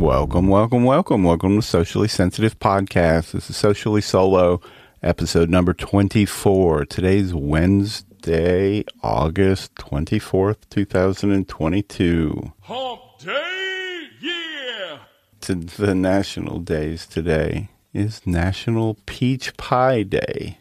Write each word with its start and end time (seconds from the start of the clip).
Welcome, 0.00 0.48
welcome, 0.48 0.84
welcome, 0.84 1.24
welcome 1.24 1.56
to 1.56 1.62
Socially 1.62 2.08
Sensitive 2.08 2.58
Podcast. 2.58 3.32
This 3.32 3.50
is 3.50 3.56
Socially 3.58 4.00
Solo, 4.00 4.62
episode 5.02 5.50
number 5.50 5.74
24. 5.74 6.86
Today's 6.86 7.34
Wednesday, 7.34 8.82
August 9.02 9.74
24th, 9.74 10.56
2022. 10.70 12.52
Hump 12.62 13.00
Day, 13.22 14.08
yeah! 14.22 14.98
To 15.42 15.54
the 15.56 15.94
national 15.94 16.60
days 16.60 17.06
today 17.06 17.68
is 17.92 18.26
National 18.26 18.96
Peach 19.04 19.54
Pie 19.58 20.04
Day. 20.04 20.60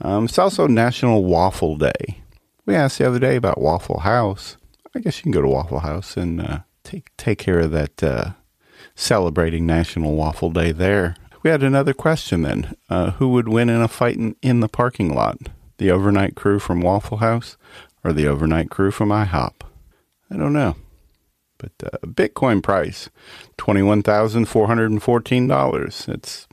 Um, 0.00 0.24
it's 0.24 0.36
also 0.36 0.66
National 0.66 1.24
Waffle 1.24 1.76
Day. 1.76 2.22
We 2.66 2.74
asked 2.74 2.98
the 2.98 3.06
other 3.06 3.20
day 3.20 3.36
about 3.36 3.60
Waffle 3.60 4.00
House. 4.00 4.56
I 4.96 4.98
guess 4.98 5.18
you 5.18 5.22
can 5.22 5.30
go 5.30 5.42
to 5.42 5.48
Waffle 5.48 5.78
House 5.78 6.16
and 6.16 6.40
uh, 6.40 6.58
take 6.82 7.16
take 7.16 7.38
care 7.38 7.60
of 7.60 7.70
that 7.70 8.02
uh, 8.02 8.32
celebrating 8.98 9.64
National 9.64 10.14
Waffle 10.16 10.50
Day 10.50 10.72
there. 10.72 11.14
We 11.44 11.50
had 11.50 11.62
another 11.62 11.94
question 11.94 12.42
then. 12.42 12.74
Uh, 12.90 13.12
who 13.12 13.28
would 13.28 13.48
win 13.48 13.70
in 13.70 13.80
a 13.80 13.86
fight 13.86 14.16
in, 14.16 14.34
in 14.42 14.58
the 14.58 14.66
parking 14.68 15.14
lot? 15.14 15.38
The 15.78 15.92
overnight 15.92 16.34
crew 16.34 16.58
from 16.58 16.80
Waffle 16.80 17.18
House 17.18 17.56
or 18.02 18.12
the 18.12 18.26
overnight 18.26 18.70
crew 18.70 18.90
from 18.90 19.10
IHOP? 19.10 19.52
I 20.30 20.36
don't 20.36 20.52
know. 20.52 20.74
But 21.58 21.70
uh, 21.84 21.98
Bitcoin 22.06 22.60
price, 22.60 23.08
$21,414. 23.56 26.08
It's 26.08 26.48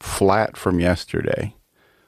flat 0.00 0.56
from 0.56 0.80
yesterday. 0.80 1.54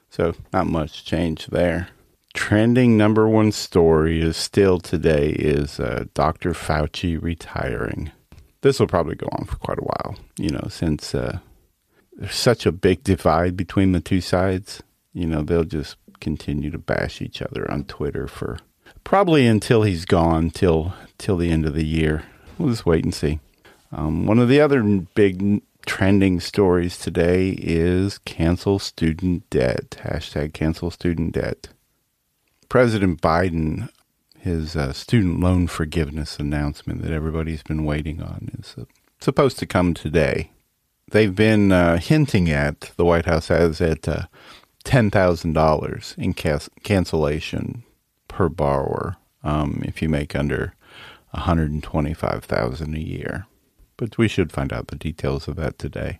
So 0.09 0.33
not 0.51 0.67
much 0.67 1.05
change 1.05 1.47
there. 1.47 1.87
Trending 2.33 2.97
number 2.97 3.29
one 3.29 3.53
story 3.53 4.21
is 4.21 4.35
still 4.35 4.77
today 4.79 5.29
is 5.29 5.79
uh, 5.79 6.03
Dr. 6.13 6.51
Fauci 6.51 7.17
retiring 7.21 8.11
this 8.61 8.79
will 8.79 8.87
probably 8.87 9.15
go 9.15 9.27
on 9.31 9.45
for 9.45 9.57
quite 9.57 9.79
a 9.79 9.83
while, 9.83 10.15
you 10.37 10.49
know, 10.49 10.67
since 10.69 11.13
uh, 11.15 11.39
there's 12.13 12.35
such 12.35 12.65
a 12.65 12.71
big 12.71 13.03
divide 13.03 13.57
between 13.57 13.91
the 13.91 14.01
two 14.01 14.21
sides. 14.21 14.83
You 15.13 15.27
know, 15.27 15.41
they'll 15.41 15.63
just 15.63 15.97
continue 16.19 16.69
to 16.71 16.77
bash 16.77 17.21
each 17.21 17.41
other 17.41 17.69
on 17.69 17.85
Twitter 17.85 18.27
for 18.27 18.59
probably 19.03 19.47
until 19.47 19.83
he's 19.83 20.05
gone, 20.05 20.51
till 20.51 20.93
till 21.17 21.37
the 21.37 21.51
end 21.51 21.65
of 21.65 21.73
the 21.73 21.85
year. 21.85 22.23
We'll 22.57 22.69
just 22.69 22.85
wait 22.85 23.03
and 23.03 23.13
see. 23.13 23.39
Um, 23.91 24.25
one 24.25 24.39
of 24.39 24.47
the 24.47 24.61
other 24.61 24.83
big 24.83 25.61
trending 25.85 26.39
stories 26.39 26.97
today 26.97 27.49
is 27.49 28.19
cancel 28.19 28.79
student 28.79 29.49
debt. 29.49 29.97
Hashtag 30.03 30.53
cancel 30.53 30.91
student 30.91 31.33
debt. 31.33 31.69
President 32.69 33.21
Biden 33.21 33.89
his 34.41 34.75
uh, 34.75 34.91
student 34.91 35.39
loan 35.39 35.67
forgiveness 35.67 36.39
announcement 36.39 37.03
that 37.03 37.11
everybody's 37.11 37.61
been 37.61 37.85
waiting 37.85 38.21
on 38.21 38.49
is 38.57 38.73
uh, 38.77 38.85
supposed 39.19 39.59
to 39.59 39.67
come 39.67 39.93
today. 39.93 40.51
They've 41.11 41.35
been 41.35 41.71
uh, 41.71 41.97
hinting 41.97 42.49
at, 42.49 42.91
the 42.97 43.05
White 43.05 43.25
House 43.25 43.49
has, 43.49 43.79
at 43.81 44.07
uh, 44.07 44.23
$10,000 44.83 46.17
in 46.17 46.33
cas- 46.33 46.69
cancellation 46.83 47.83
per 48.27 48.49
borrower 48.49 49.17
um, 49.43 49.83
if 49.85 50.01
you 50.01 50.09
make 50.09 50.35
under 50.35 50.73
125000 51.33 52.95
a 52.95 52.99
year. 52.99 53.45
But 53.95 54.17
we 54.17 54.27
should 54.27 54.51
find 54.51 54.73
out 54.73 54.87
the 54.87 54.95
details 54.95 55.47
of 55.47 55.55
that 55.57 55.77
today. 55.77 56.19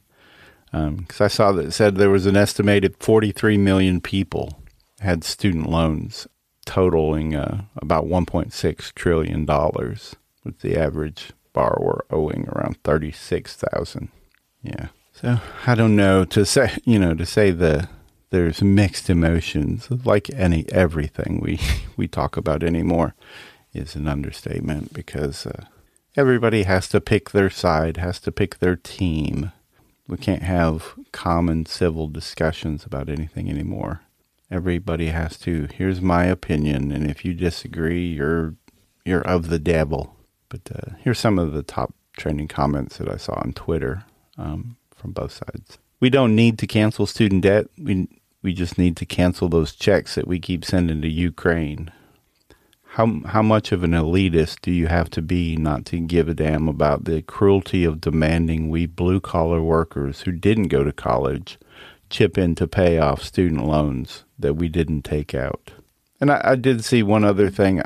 Because 0.72 1.22
um, 1.22 1.26
I 1.26 1.28
saw 1.28 1.52
that 1.54 1.66
it 1.66 1.72
said 1.72 1.96
there 1.96 2.12
was 2.12 2.28
an 2.28 2.38
estimated 2.38 2.96
43 3.00 3.58
million 3.58 4.00
people 4.00 4.62
had 5.00 5.24
student 5.24 5.68
loans 5.68 6.28
totaling 6.66 7.36
uh, 7.36 7.64
about 7.76 8.06
1.6 8.06 8.94
trillion 8.94 9.46
dollars, 9.46 10.16
with 10.44 10.60
the 10.60 10.78
average 10.78 11.32
borrower 11.54 12.06
owing 12.10 12.48
around 12.50 12.82
36,000. 12.84 14.10
Yeah. 14.64 14.88
So 15.14 15.40
I 15.68 15.76
don't 15.76 15.96
know 15.96 16.26
to 16.26 16.46
say, 16.46 16.78
you 16.86 16.98
know, 16.98 17.14
to 17.14 17.26
say 17.26 17.52
the 17.52 17.90
there's 18.30 18.62
mixed 18.62 19.10
emotions 19.10 19.90
like 20.06 20.30
any 20.34 20.66
everything 20.72 21.40
we 21.42 21.60
we 21.98 22.08
talk 22.08 22.38
about 22.38 22.64
anymore 22.64 23.14
is 23.74 23.96
an 23.96 24.08
understatement 24.08 24.94
because 24.94 25.46
uh, 25.46 25.66
everybody 26.16 26.64
has 26.64 26.88
to 26.90 27.02
pick 27.02 27.32
their 27.32 27.50
side, 27.50 27.98
has 27.98 28.20
to 28.22 28.32
pick 28.32 28.60
their 28.60 28.76
team. 28.76 29.52
We 30.08 30.18
can't 30.18 30.44
have 30.44 30.94
common 31.12 31.66
civil 31.66 32.08
discussions 32.08 32.86
about 32.86 33.10
anything 33.10 33.50
anymore 33.50 34.02
everybody 34.52 35.08
has 35.08 35.38
to 35.40 35.68
here's 35.74 36.02
my 36.02 36.26
opinion 36.26 36.92
and 36.92 37.10
if 37.10 37.24
you 37.24 37.34
disagree 37.34 38.06
you're 38.08 38.56
you're 39.06 39.22
of 39.22 39.50
the 39.50 39.60
devil. 39.60 40.16
But 40.50 40.62
uh, 40.74 40.92
here's 41.00 41.20
some 41.20 41.40
of 41.40 41.54
the 41.54 41.64
top 41.64 41.94
trending 42.18 42.48
comments 42.48 42.98
that 42.98 43.08
i 43.10 43.16
saw 43.16 43.34
on 43.40 43.54
twitter 43.54 44.04
um, 44.38 44.76
from 44.94 45.12
both 45.14 45.32
sides. 45.32 45.78
We 46.02 46.10
don't 46.10 46.36
need 46.36 46.60
to 46.60 46.68
cancel 46.68 47.06
student 47.06 47.44
debt. 47.44 47.68
We 47.78 48.08
we 48.44 48.54
just 48.54 48.78
need 48.78 48.98
to 48.98 49.06
cancel 49.06 49.50
those 49.50 49.74
checks 49.74 50.16
that 50.16 50.28
we 50.28 50.40
keep 50.40 50.66
sending 50.66 51.02
to 51.02 51.10
ukraine. 51.10 51.92
How 52.96 53.22
how 53.28 53.42
much 53.42 53.72
of 53.72 53.84
an 53.84 53.92
elitist 53.92 54.62
do 54.62 54.72
you 54.72 54.88
have 54.88 55.10
to 55.12 55.22
be 55.22 55.56
not 55.56 55.86
to 55.86 56.00
give 56.00 56.28
a 56.28 56.34
damn 56.34 56.68
about 56.68 57.06
the 57.06 57.22
cruelty 57.22 57.86
of 57.86 58.02
demanding 58.02 58.70
we 58.70 58.86
blue 58.86 59.22
collar 59.22 59.62
workers 59.62 60.22
who 60.22 60.32
didn't 60.32 60.68
go 60.68 60.84
to 60.84 60.92
college 60.92 61.58
chip 62.12 62.38
in 62.38 62.54
to 62.56 62.68
pay 62.68 63.00
off 63.00 63.24
student 63.24 63.66
loans 63.66 64.24
that 64.38 64.54
we 64.54 64.70
didn't 64.70 65.02
take 65.02 65.34
out. 65.34 65.72
And 66.20 66.30
I, 66.30 66.42
I 66.44 66.56
did 66.56 66.86
see 66.86 67.02
one 67.02 67.24
other 67.24 67.50
thing 67.50 67.82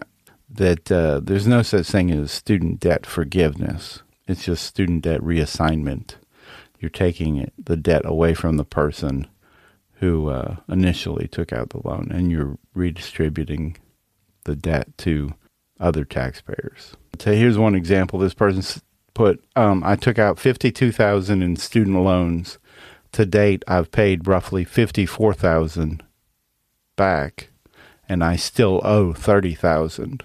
that 0.50 0.92
uh, 0.92 1.22
there's 1.24 1.48
no 1.48 1.62
such 1.62 1.88
thing 1.88 2.12
as 2.12 2.32
student 2.32 2.80
debt 2.80 3.06
forgiveness. 3.06 4.02
It's 4.28 4.46
just 4.46 4.66
student 4.66 5.04
debt 5.04 5.22
reassignment. 5.22 6.16
You're 6.80 6.90
taking 6.90 7.50
the 7.58 7.78
debt 7.78 8.06
away 8.06 8.34
from 8.34 8.58
the 8.58 8.66
person 8.66 9.28
who 10.00 10.30
uh, 10.30 10.58
initially 10.68 11.28
took 11.28 11.54
out 11.54 11.70
the 11.70 11.88
loan, 11.88 12.12
and 12.12 12.32
you're 12.32 12.58
redistributing 12.74 13.78
the 14.44 14.56
debt 14.56 14.98
to 14.98 15.34
other 15.80 16.04
taxpayers. 16.04 16.96
So 17.20 17.34
here's 17.34 17.58
one 17.58 17.76
example. 17.76 18.20
This 18.20 18.34
person 18.34 18.82
put, 19.14 19.44
um, 19.56 19.84
"I 19.86 19.96
took 19.96 20.20
out 20.20 20.38
fifty-two 20.38 20.92
thousand 20.92 21.42
in 21.42 21.56
student 21.56 22.04
loans 22.04 22.60
to 23.16 23.26
date, 23.26 23.64
I've 23.68 23.92
paid 23.92 24.28
roughly 24.28 24.64
fifty 24.64 25.06
four 25.06 25.34
thousand 25.34 26.04
back, 26.96 27.50
and 28.08 28.24
I 28.24 28.36
still 28.36 28.82
owe 28.84 29.14
thirty 29.14 29.56
thousand. 29.56 30.24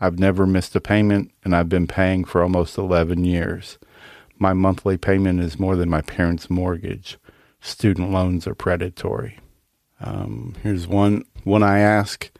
I've 0.00 0.18
never 0.18 0.46
missed 0.46 0.74
a 0.74 0.80
payment, 0.80 1.32
and 1.44 1.54
I've 1.54 1.68
been 1.68 1.86
paying 1.86 2.24
for 2.24 2.42
almost 2.42 2.78
eleven 2.78 3.24
years. 3.24 3.78
My 4.38 4.52
monthly 4.52 4.96
payment 4.96 5.40
is 5.40 5.60
more 5.60 5.76
than 5.76 5.88
my 5.90 6.00
parents' 6.00 6.50
mortgage. 6.50 7.18
Student 7.60 8.10
loans 8.10 8.46
are 8.46 8.54
predatory. 8.54 9.38
Um, 10.00 10.54
here's 10.62 10.86
one. 10.88 11.24
When 11.44 11.62
I 11.62 11.78
ask 11.78 12.30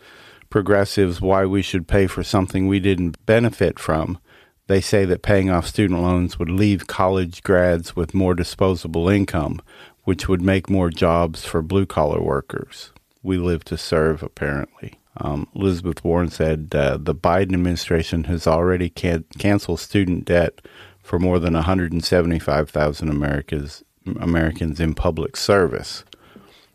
progressives 0.49 1.21
why 1.21 1.45
we 1.45 1.61
should 1.63 1.87
pay 1.87 2.07
for 2.07 2.23
something 2.23 2.67
we 2.67 2.81
didn't 2.81 3.25
benefit 3.27 3.79
from, 3.79 4.19
they 4.67 4.81
say 4.81 5.05
that 5.05 5.23
paying 5.23 5.51
off 5.51 5.67
student 5.67 6.01
loans 6.01 6.39
would 6.39 6.51
leave 6.51 6.87
college 6.87 7.43
grads 7.43 7.95
with 7.95 8.15
more 8.15 8.35
disposable 8.35 9.09
income, 9.09 9.61
which 10.05 10.29
would 10.29 10.43
make 10.43 10.71
more 10.71 10.91
jobs 10.91 11.45
for 11.45 11.63
blue 11.63 11.87
collar 11.87 12.21
workers. 12.21 12.91
We 13.23 13.37
live 13.39 13.65
to 13.65 13.77
serve, 13.77 14.23
apparently. 14.23 14.99
Um, 15.19 15.49
Elizabeth 15.55 16.03
Warren 16.03 16.31
said 16.31 16.75
uh, 16.75 16.97
the 17.01 17.15
Biden 17.15 17.55
administration 17.55 18.25
has 18.25 18.47
already 18.47 18.91
can- 18.91 19.25
canceled 19.39 19.81
student 19.81 20.25
debt 20.25 20.61
for 21.03 21.19
more 21.19 21.39
than 21.39 21.55
175,000 21.55 23.09
Americans, 23.09 23.85
Americans 24.19 24.81
in 24.81 24.95
public 24.95 25.37
service. 25.37 26.05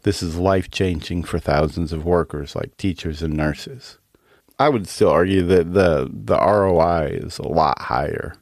This 0.03 0.23
is 0.23 0.38
life 0.38 0.72
changing 0.72 1.23
for 1.23 1.39
thousands 1.39 1.91
of 1.91 2.05
workers 2.05 2.55
like 2.55 2.78
teachers 2.78 3.22
and 3.22 3.33
nurses. 3.33 3.97
I 4.59 4.68
would 4.68 4.90
still 4.90 5.09
argue 5.09 5.44
that 5.44 5.74
the 5.74 6.09
the 6.12 6.38
ROI 6.38 7.20
is 7.24 7.40
a 7.40 7.47
lot 7.47 7.84
higher 7.84 8.35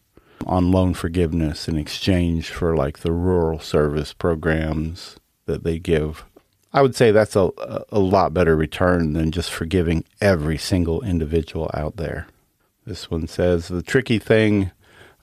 on 0.48 0.72
loan 0.72 0.96
forgiveness 0.96 1.68
in 1.68 1.78
exchange 1.78 2.50
for 2.50 2.76
like 2.76 3.00
the 3.00 3.12
rural 3.12 3.60
service 3.60 4.14
programs 4.14 5.18
that 5.46 5.64
they 5.64 5.78
give. 5.78 6.26
I 6.74 6.82
would 6.82 6.96
say 6.96 7.12
that's 7.12 7.36
a 7.36 7.52
a 7.92 8.00
lot 8.00 8.34
better 8.34 8.56
return 8.56 9.14
than 9.14 9.32
just 9.32 9.52
forgiving 9.52 10.06
every 10.20 10.58
single 10.58 11.04
individual 11.04 11.70
out 11.76 11.98
there. 11.98 12.28
This 12.86 13.12
one 13.12 13.28
says 13.28 13.68
the 13.68 13.84
tricky 13.84 14.18
thing 14.18 14.72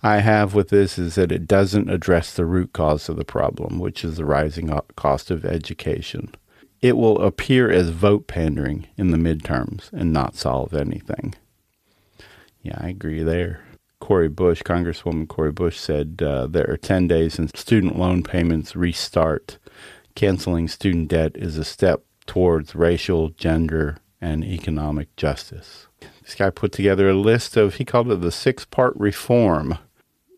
I 0.00 0.18
have 0.18 0.54
with 0.54 0.68
this 0.68 0.96
is 0.96 1.16
that 1.16 1.32
it 1.32 1.48
doesn't 1.48 1.90
address 1.90 2.34
the 2.34 2.44
root 2.44 2.72
cause 2.72 3.08
of 3.08 3.16
the 3.16 3.24
problem, 3.24 3.80
which 3.80 4.04
is 4.04 4.16
the 4.16 4.24
rising 4.24 4.70
cost 4.96 5.30
of 5.30 5.44
education 5.44 6.30
it 6.84 6.98
will 6.98 7.18
appear 7.22 7.70
as 7.70 7.88
vote 7.88 8.26
pandering 8.26 8.86
in 8.98 9.10
the 9.10 9.16
midterms 9.16 9.90
and 9.94 10.12
not 10.12 10.36
solve 10.36 10.74
anything. 10.74 11.34
Yeah, 12.60 12.76
I 12.78 12.88
agree 12.88 13.22
there. 13.22 13.64
Cori 14.00 14.28
Bush, 14.28 14.62
Congresswoman 14.62 15.26
Cori 15.26 15.50
Bush 15.50 15.78
said 15.78 16.20
uh, 16.22 16.46
there 16.46 16.68
are 16.68 16.76
10 16.76 17.08
days 17.08 17.38
and 17.38 17.48
student 17.56 17.98
loan 17.98 18.22
payments 18.22 18.76
restart. 18.76 19.56
Canceling 20.14 20.68
student 20.68 21.08
debt 21.08 21.32
is 21.36 21.56
a 21.56 21.64
step 21.64 22.02
towards 22.26 22.74
racial, 22.74 23.30
gender, 23.30 23.96
and 24.20 24.44
economic 24.44 25.16
justice. 25.16 25.86
This 26.22 26.34
guy 26.34 26.50
put 26.50 26.72
together 26.72 27.08
a 27.08 27.14
list 27.14 27.56
of, 27.56 27.76
he 27.76 27.86
called 27.86 28.12
it 28.12 28.20
the 28.20 28.30
six 28.30 28.66
part 28.66 28.94
reform 28.96 29.78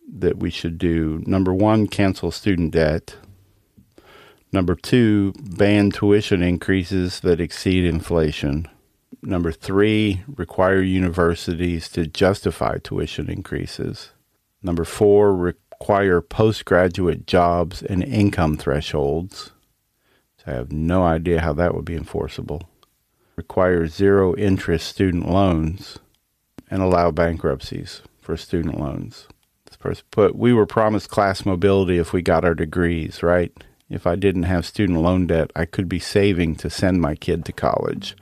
that 0.08 0.38
we 0.38 0.50
should 0.50 0.78
do. 0.78 1.24
Number 1.26 1.52
one, 1.52 1.88
cancel 1.88 2.30
student 2.30 2.70
debt. 2.70 3.16
Number 4.56 4.74
two, 4.74 5.34
ban 5.38 5.90
tuition 5.90 6.42
increases 6.42 7.20
that 7.20 7.42
exceed 7.42 7.84
inflation. 7.84 8.66
Number 9.20 9.52
three, 9.52 10.22
require 10.34 10.80
universities 10.80 11.90
to 11.90 12.06
justify 12.06 12.78
tuition 12.78 13.28
increases. 13.28 14.12
Number 14.62 14.84
four, 14.84 15.36
require 15.36 16.22
postgraduate 16.22 17.26
jobs 17.26 17.82
and 17.82 18.02
income 18.02 18.56
thresholds. 18.56 19.50
I 20.46 20.52
have 20.52 20.72
no 20.72 21.02
idea 21.02 21.42
how 21.42 21.52
that 21.52 21.74
would 21.74 21.84
be 21.84 21.94
enforceable. 21.94 22.62
Require 23.36 23.86
zero 23.86 24.34
interest 24.36 24.86
student 24.86 25.28
loans 25.28 25.98
and 26.70 26.80
allow 26.80 27.10
bankruptcies 27.10 28.00
for 28.22 28.38
student 28.38 28.80
loans. 28.80 29.28
This 29.66 29.76
person 29.76 30.06
put, 30.10 30.34
we 30.34 30.54
were 30.54 30.64
promised 30.64 31.10
class 31.10 31.44
mobility 31.44 31.98
if 31.98 32.14
we 32.14 32.22
got 32.22 32.46
our 32.46 32.54
degrees, 32.54 33.22
right? 33.22 33.52
If 33.88 34.06
I 34.06 34.16
didn't 34.16 34.44
have 34.44 34.66
student 34.66 35.00
loan 35.00 35.26
debt, 35.26 35.50
I 35.54 35.64
could 35.64 35.88
be 35.88 36.00
saving 36.00 36.56
to 36.56 36.70
send 36.70 37.00
my 37.00 37.14
kid 37.14 37.44
to 37.44 37.52
college. 37.52 38.16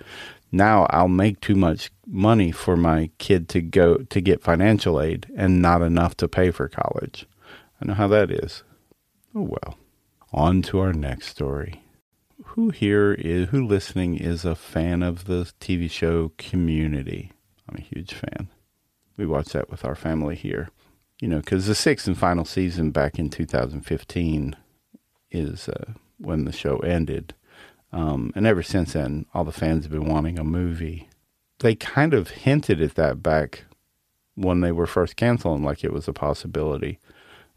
Now 0.52 0.86
I'll 0.90 1.08
make 1.08 1.40
too 1.40 1.56
much 1.56 1.90
money 2.06 2.52
for 2.52 2.76
my 2.76 3.10
kid 3.18 3.48
to 3.50 3.62
go 3.62 3.96
to 3.96 4.20
get 4.20 4.42
financial 4.42 5.00
aid 5.00 5.26
and 5.36 5.62
not 5.62 5.82
enough 5.82 6.16
to 6.18 6.28
pay 6.28 6.50
for 6.50 6.68
college. 6.68 7.26
I 7.80 7.86
know 7.86 7.94
how 7.94 8.08
that 8.08 8.30
is. 8.30 8.62
Oh 9.34 9.42
well. 9.42 9.78
On 10.32 10.62
to 10.62 10.80
our 10.80 10.92
next 10.92 11.28
story. 11.28 11.82
Who 12.44 12.70
here 12.70 13.14
is 13.14 13.48
who 13.48 13.66
listening 13.66 14.16
is 14.16 14.44
a 14.44 14.54
fan 14.54 15.02
of 15.02 15.24
the 15.24 15.50
TV 15.60 15.90
show 15.90 16.32
Community? 16.36 17.32
I'm 17.68 17.76
a 17.78 17.80
huge 17.80 18.14
fan. 18.14 18.48
We 19.16 19.26
watch 19.26 19.48
that 19.48 19.70
with 19.70 19.84
our 19.84 19.94
family 19.94 20.36
here. 20.36 20.68
You 21.20 21.28
know, 21.28 21.38
because 21.38 21.66
the 21.66 21.74
sixth 21.74 22.06
and 22.06 22.18
final 22.18 22.44
season 22.44 22.90
back 22.90 23.18
in 23.18 23.30
2015 23.30 24.56
is 25.34 25.68
uh, 25.68 25.92
when 26.18 26.44
the 26.44 26.52
show 26.52 26.78
ended. 26.78 27.34
Um, 27.92 28.32
and 28.34 28.46
ever 28.46 28.62
since 28.62 28.94
then, 28.94 29.26
all 29.34 29.44
the 29.44 29.52
fans 29.52 29.84
have 29.84 29.92
been 29.92 30.08
wanting 30.08 30.38
a 30.38 30.44
movie. 30.44 31.08
They 31.60 31.74
kind 31.74 32.14
of 32.14 32.30
hinted 32.30 32.80
at 32.80 32.94
that 32.96 33.22
back 33.22 33.64
when 34.34 34.60
they 34.60 34.72
were 34.72 34.86
first 34.86 35.16
canceling, 35.16 35.62
like 35.62 35.84
it 35.84 35.92
was 35.92 36.08
a 36.08 36.12
possibility. 36.12 36.98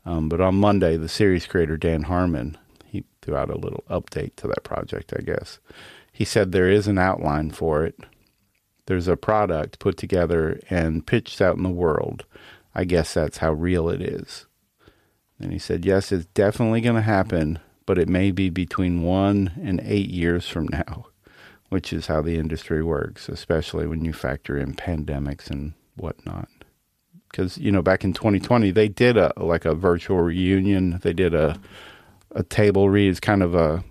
Um, 0.06 0.30
but 0.30 0.40
on 0.40 0.56
Monday, 0.56 0.96
the 0.96 1.10
series 1.10 1.48
creator 1.48 1.76
Dan 1.76 2.04
Harmon 2.04 2.58
he 2.86 3.04
threw 3.22 3.36
out 3.36 3.50
a 3.50 3.58
little 3.58 3.84
update 3.90 4.36
to 4.38 4.48
that 4.48 4.64
project. 4.64 5.14
I 5.18 5.22
guess 5.22 5.60
he 6.12 6.26
said 6.26 6.52
there 6.52 6.70
is 6.70 6.88
an 6.88 6.98
outline 6.98 7.52
for 7.52 7.86
it. 7.86 7.96
There's 8.88 9.08
a 9.08 9.18
product 9.18 9.80
put 9.80 9.98
together 9.98 10.60
and 10.70 11.06
pitched 11.06 11.42
out 11.42 11.58
in 11.58 11.64
the 11.64 11.70
world. 11.70 12.26
I 12.74 12.86
guess 12.86 13.14
that's 13.14 13.40
how 13.40 13.54
real 13.54 13.90
it 13.90 14.02
is. 14.02 14.46
And 15.40 15.52
he 15.52 15.60
said, 15.60 15.86
yes, 15.86 16.12
it's 16.12 16.26
definitely 16.28 16.82
going 16.82 16.96
to 16.96 17.02
happen, 17.02 17.60
but 17.88 17.98
it 17.98 18.10
may 18.10 18.30
be 18.30 18.52
between 18.52 19.02
one 19.02 19.52
and 19.64 19.82
eight 19.84 20.10
years 20.10 20.48
from 20.48 20.68
now, 20.68 21.08
which 21.70 21.92
is 21.92 22.06
how 22.06 22.22
the 22.22 22.38
industry 22.38 22.84
works, 22.84 23.28
especially 23.30 23.88
when 23.88 24.06
you 24.06 24.14
factor 24.14 24.56
in 24.56 24.76
pandemics 24.76 25.50
and 25.50 25.74
whatnot. 25.96 26.50
Because 27.32 27.58
you 27.58 27.72
know, 27.72 27.82
back 27.82 28.04
in 28.04 28.14
2020, 28.14 28.70
they 28.72 28.90
did 28.90 29.18
a 29.18 29.34
like 29.38 29.66
a 29.66 29.74
virtual 29.74 30.20
reunion. 30.20 31.00
They 31.02 31.14
did 31.14 31.34
a 31.34 31.60
a 32.36 32.44
table 32.44 32.90
read. 32.90 33.10
It's 33.10 33.20
kind 33.20 33.42
of 33.42 33.56
a 33.56 33.84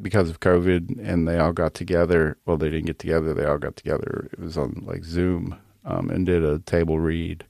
because 0.00 0.30
of 0.30 0.40
COVID, 0.40 0.98
and 1.06 1.28
they 1.28 1.38
all 1.38 1.52
got 1.52 1.74
together. 1.74 2.38
Well, 2.46 2.56
they 2.56 2.70
didn't 2.70 2.86
get 2.86 2.98
together. 2.98 3.34
They 3.34 3.44
all 3.44 3.58
got 3.58 3.76
together. 3.76 4.30
It 4.32 4.38
was 4.38 4.56
on 4.56 4.84
like 4.86 5.04
Zoom, 5.04 5.58
um, 5.84 6.10
and 6.10 6.26
did 6.26 6.44
a 6.44 6.60
table 6.60 7.00
read 7.00 7.44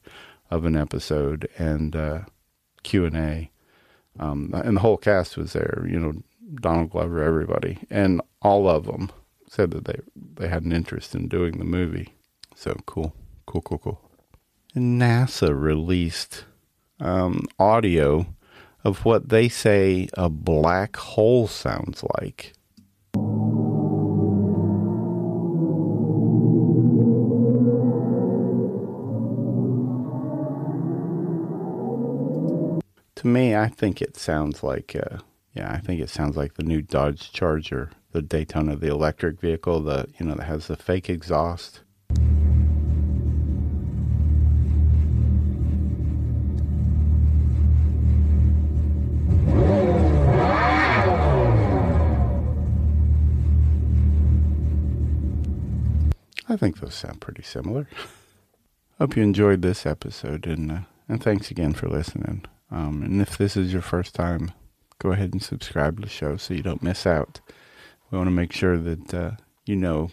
of 0.50 0.64
an 0.64 0.76
episode 0.76 1.48
and 1.58 1.94
uh, 1.94 2.20
Q 2.82 3.04
and 3.04 3.16
A 3.16 3.50
um, 4.19 4.50
and 4.53 4.76
the 4.76 4.81
whole 4.81 4.97
cast 4.97 5.37
was 5.37 5.53
there. 5.53 5.87
You 5.88 5.99
know, 5.99 6.12
Donald 6.56 6.91
Glover, 6.91 7.23
everybody, 7.23 7.79
and 7.91 8.20
all 8.41 8.69
of 8.69 8.87
them 8.87 9.11
said 9.49 9.70
that 9.73 9.85
they 9.85 10.00
they 10.14 10.49
had 10.49 10.62
an 10.62 10.73
interest 10.73 11.14
in 11.14 11.29
doing 11.29 11.59
the 11.59 11.64
movie. 11.64 12.14
So 12.55 12.76
cool, 12.87 13.14
cool, 13.47 13.62
cool, 13.62 13.79
cool. 13.79 14.11
And 14.75 15.00
NASA 15.00 15.59
released 15.59 16.44
um, 17.00 17.47
audio 17.59 18.26
of 18.85 19.05
what 19.05 19.29
they 19.29 19.49
say 19.49 20.09
a 20.14 20.29
black 20.29 20.97
hole 20.97 21.47
sounds 21.49 22.05
like. 22.19 22.53
To 33.22 33.28
me, 33.28 33.54
I 33.54 33.69
think 33.69 34.02
it 34.02 34.16
sounds 34.16 34.64
like, 34.64 34.96
uh, 34.96 35.19
yeah, 35.54 35.70
I 35.72 35.78
think 35.78 36.00
it 36.00 36.10
sounds 36.10 36.36
like 36.36 36.54
the 36.54 36.64
new 36.64 36.82
Dodge 36.82 37.30
Charger, 37.30 37.92
the 38.10 38.20
Daytona, 38.20 38.74
the 38.74 38.88
electric 38.88 39.38
vehicle, 39.38 39.80
the 39.80 40.08
you 40.19 40.26
know 40.26 40.34
that 40.34 40.42
has 40.42 40.66
the 40.66 40.74
fake 40.74 41.08
exhaust. 41.08 41.82
I 56.48 56.56
think 56.56 56.80
those 56.80 56.96
sound 56.96 57.20
pretty 57.20 57.44
similar. 57.44 57.86
Hope 58.98 59.14
you 59.14 59.22
enjoyed 59.22 59.62
this 59.62 59.86
episode, 59.86 60.44
and 60.44 60.72
uh, 60.72 60.80
and 61.08 61.22
thanks 61.22 61.52
again 61.52 61.72
for 61.72 61.88
listening. 61.88 62.46
Um, 62.72 63.02
and 63.02 63.20
if 63.20 63.36
this 63.36 63.56
is 63.56 63.72
your 63.72 63.82
first 63.82 64.14
time, 64.14 64.50
go 64.98 65.12
ahead 65.12 65.32
and 65.32 65.42
subscribe 65.42 65.96
to 65.96 66.02
the 66.02 66.08
show 66.08 66.36
so 66.36 66.54
you 66.54 66.62
don't 66.62 66.82
miss 66.82 67.06
out. 67.06 67.40
We 68.10 68.16
want 68.16 68.28
to 68.28 68.32
make 68.32 68.52
sure 68.52 68.78
that 68.78 69.14
uh, 69.14 69.32
you 69.66 69.76
know 69.76 70.10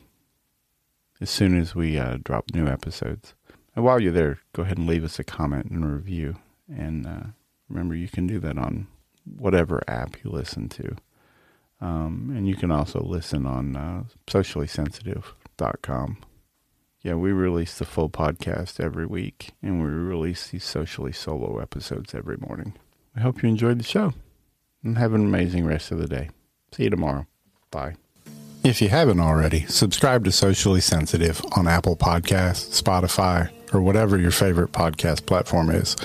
as 1.22 1.30
soon 1.30 1.60
as 1.60 1.74
we 1.74 1.98
uh, 1.98 2.18
drop 2.24 2.54
new 2.54 2.68
episodes. 2.68 3.34
And 3.76 3.86
while 3.86 4.02
you're 4.02 4.12
there, 4.12 4.40
go 4.54 4.64
ahead 4.64 4.78
and 4.78 4.88
leave 4.88 5.04
us 5.04 5.20
a 5.20 5.24
comment 5.24 5.68
and 5.72 5.84
a 5.84 5.88
review. 5.88 6.36
And 6.68 7.08
uh, 7.08 7.24
remember, 7.70 7.96
you 7.96 8.08
can 8.08 8.28
do 8.28 8.40
that 8.40 8.58
on 8.58 8.88
whatever 9.26 9.82
app 9.88 10.24
you 10.24 10.32
listen 10.32 10.70
to. 10.70 10.96
Um, 11.82 12.34
and 12.36 12.48
you 12.48 12.56
can 12.56 12.72
also 12.72 13.00
listen 13.00 13.46
on 13.46 13.76
uh, 13.76 14.04
sociallysensitive.com. 14.28 16.18
Yeah, 17.02 17.14
we 17.14 17.32
release 17.32 17.78
the 17.78 17.86
full 17.86 18.10
podcast 18.10 18.80
every 18.84 19.06
week, 19.06 19.52
and 19.62 19.82
we 19.82 19.88
release 19.88 20.50
these 20.50 20.66
socially 20.66 21.14
solo 21.14 21.60
episodes 21.60 22.14
every 22.14 22.38
morning. 22.38 22.74
I 23.16 23.22
hope 23.22 23.42
you 23.42 23.48
enjoyed 23.48 23.80
the 23.80 23.86
show 23.86 24.14
and 24.84 24.98
have 24.98 25.14
an 25.14 25.22
amazing 25.22 25.66
rest 25.66 25.92
of 25.92 25.98
the 25.98 26.08
day. 26.08 26.30
See 26.74 26.84
you 26.84 26.90
tomorrow. 26.90 27.26
Bye. 27.72 27.96
If 28.64 28.82
you 28.82 28.90
haven't 28.90 29.22
already, 29.22 29.66
subscribe 29.68 30.26
to 30.26 30.34
Socially 30.34 30.82
Sensitive 30.82 31.42
on 31.56 31.70
Apple 31.70 31.96
Podcasts, 31.96 32.82
Spotify, 32.82 33.50
or 33.74 33.82
whatever 33.82 34.18
your 34.18 34.32
favorite 34.32 34.74
podcast 34.74 35.26
platform 35.26 35.70
is. 35.70 35.96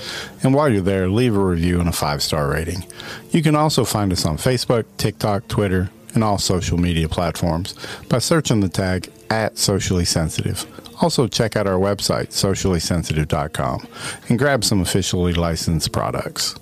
And 0.43 0.53
while 0.53 0.69
you're 0.69 0.81
there, 0.81 1.09
leave 1.09 1.35
a 1.35 1.39
review 1.39 1.81
and 1.81 1.89
a 1.89 1.91
five 1.91 2.23
star 2.23 2.49
rating. 2.49 2.85
You 3.31 3.41
can 3.41 3.55
also 3.55 3.83
find 3.83 4.13
us 4.13 4.25
on 4.25 4.37
Facebook, 4.37 4.85
TikTok, 4.97 5.49
Twitter, 5.49 5.89
and 6.15 6.23
all 6.23 6.39
social 6.39 6.77
media 6.77 7.07
platforms 7.07 7.75
by 8.09 8.19
searching 8.19 8.61
the 8.61 8.69
tag 8.69 9.11
at 9.29 9.57
Socially 9.57 10.05
Sensitive. 10.05 10.65
Also, 11.01 11.27
check 11.27 11.55
out 11.55 11.67
our 11.67 11.77
website, 11.77 12.29
sociallysensitive.com, 12.29 13.87
and 14.29 14.39
grab 14.39 14.63
some 14.63 14.81
officially 14.81 15.33
licensed 15.33 15.91
products. 15.91 16.55